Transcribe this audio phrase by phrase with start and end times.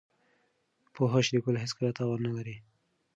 [0.93, 2.55] پوهه شریکول هېڅکله تاوان نه لري.